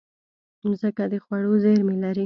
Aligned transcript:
مځکه 0.69 1.03
د 1.11 1.13
خوړو 1.23 1.51
زېرمې 1.63 1.95
لري. 2.03 2.19